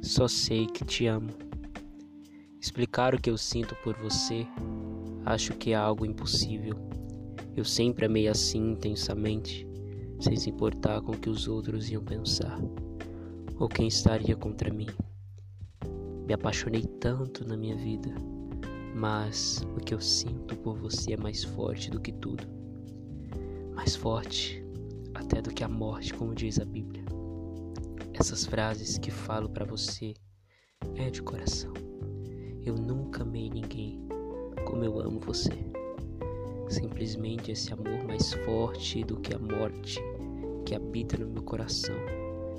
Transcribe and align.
Só 0.00 0.28
sei 0.28 0.66
que 0.66 0.84
te 0.84 1.06
amo. 1.06 1.30
Explicar 2.60 3.14
o 3.14 3.20
que 3.20 3.30
eu 3.30 3.36
sinto 3.36 3.74
por 3.82 3.96
você, 3.96 4.46
acho 5.24 5.54
que 5.54 5.72
é 5.72 5.74
algo 5.74 6.06
impossível. 6.06 6.74
Eu 7.56 7.64
sempre 7.64 8.06
amei 8.06 8.28
assim 8.28 8.72
intensamente, 8.72 9.66
sem 10.20 10.36
se 10.36 10.50
importar 10.50 11.00
com 11.02 11.12
o 11.12 11.18
que 11.18 11.28
os 11.28 11.48
outros 11.48 11.90
iam 11.90 12.02
pensar 12.04 12.58
ou 13.58 13.68
quem 13.68 13.88
estaria 13.88 14.36
contra 14.36 14.72
mim. 14.72 14.86
Me 16.26 16.32
apaixonei 16.32 16.82
tanto 16.82 17.46
na 17.46 17.56
minha 17.56 17.76
vida, 17.76 18.14
mas 18.94 19.62
o 19.76 19.80
que 19.80 19.94
eu 19.94 20.00
sinto 20.00 20.56
por 20.56 20.76
você 20.76 21.14
é 21.14 21.16
mais 21.16 21.42
forte 21.42 21.90
do 21.90 22.00
que 22.00 22.12
tudo. 22.12 22.46
Mais 23.74 23.96
forte 23.96 24.64
até 25.14 25.42
do 25.42 25.52
que 25.52 25.64
a 25.64 25.68
morte, 25.68 26.14
como 26.14 26.34
diz 26.34 26.60
a 26.60 26.64
Bíblia. 26.64 27.04
Essas 28.18 28.44
frases 28.44 28.98
que 28.98 29.12
falo 29.12 29.48
para 29.48 29.64
você 29.64 30.12
é 30.96 31.08
de 31.08 31.22
coração. 31.22 31.72
Eu 32.64 32.74
nunca 32.74 33.22
amei 33.22 33.48
ninguém 33.48 34.08
como 34.66 34.82
eu 34.82 34.98
amo 34.98 35.20
você. 35.20 35.52
Simplesmente 36.68 37.52
esse 37.52 37.72
amor 37.72 38.02
mais 38.08 38.32
forte 38.44 39.04
do 39.04 39.20
que 39.20 39.32
a 39.32 39.38
morte 39.38 40.00
que 40.66 40.74
habita 40.74 41.16
no 41.16 41.28
meu 41.28 41.44
coração 41.44 41.94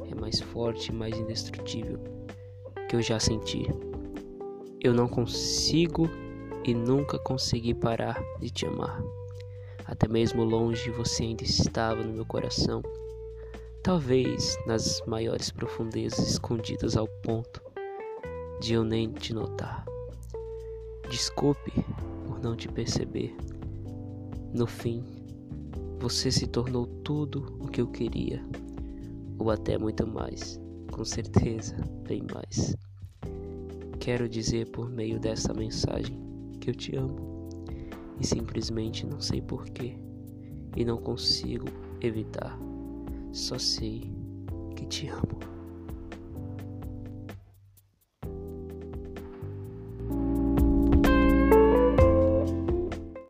é 0.10 0.16
mais 0.16 0.40
forte 0.40 0.92
e 0.92 0.96
mais 0.96 1.18
indestrutível 1.18 2.00
que 2.88 2.96
eu 2.96 3.02
já 3.02 3.20
senti. 3.20 3.68
Eu 4.80 4.94
não 4.94 5.10
consigo 5.10 6.10
e 6.64 6.74
nunca 6.74 7.20
consegui 7.20 7.74
parar 7.74 8.18
de 8.40 8.50
te 8.50 8.66
amar. 8.66 9.04
Até 9.86 10.08
mesmo 10.08 10.42
longe 10.42 10.90
você 10.90 11.24
ainda 11.24 11.44
estava 11.44 12.02
no 12.02 12.14
meu 12.14 12.26
coração, 12.26 12.82
talvez 13.84 14.58
nas 14.66 15.02
maiores 15.08 15.52
profundezas 15.52 16.28
escondidas 16.32 16.98
ao 16.98 17.08
ponto 17.24 17.62
de 18.60 18.74
eu 18.74 18.84
nem 18.84 19.12
te 19.12 19.34
notar. 19.34 19.86
Desculpe 21.10 21.72
por 22.26 22.40
não 22.42 22.56
te 22.56 22.68
perceber. 22.68 23.36
No 24.54 24.68
fim, 24.68 25.04
você 26.00 26.32
se 26.32 26.46
tornou 26.46 26.86
tudo 27.04 27.58
o 27.60 27.68
que 27.68 27.80
eu 27.82 27.88
queria, 27.88 28.44
ou 29.38 29.50
até 29.50 29.78
muito 29.78 30.06
mais, 30.06 30.60
com 30.92 31.06
certeza, 31.06 31.76
bem 32.06 32.24
mais. 32.34 32.76
Quero 34.00 34.28
dizer 34.28 34.70
por 34.72 34.90
meio 34.90 35.20
dessa 35.20 35.54
mensagem 35.54 36.20
que 36.60 36.70
eu 36.70 36.76
te 36.76 36.96
amo 36.96 37.50
e 38.20 38.28
simplesmente 38.28 39.06
não 39.06 39.22
sei 39.22 39.42
porquê 39.42 39.98
e 40.76 40.84
não 40.84 40.98
consigo 40.98 41.66
evitar. 42.02 42.58
Só 43.32 43.58
sei 43.60 44.12
que 44.76 44.86
te 44.86 45.08
amo. 45.10 45.59